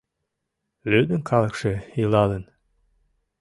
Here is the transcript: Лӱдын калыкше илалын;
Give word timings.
Лӱдын 0.89 1.21
калыкше 1.29 1.73
илалын; 2.01 2.43